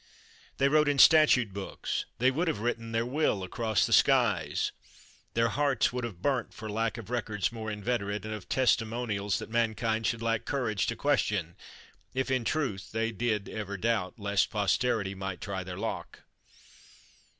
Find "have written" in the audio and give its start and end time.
2.47-2.91